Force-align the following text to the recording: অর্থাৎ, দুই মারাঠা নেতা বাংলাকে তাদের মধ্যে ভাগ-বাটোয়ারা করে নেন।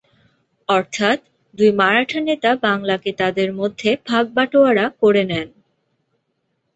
অর্থাৎ, 0.69 1.17
দুই 1.53 1.69
মারাঠা 1.71 2.19
নেতা 2.19 2.51
বাংলাকে 2.63 3.11
তাদের 3.13 3.49
মধ্যে 3.53 3.89
ভাগ-বাটোয়ারা 4.07 4.85
করে 5.01 5.23
নেন। 5.23 5.47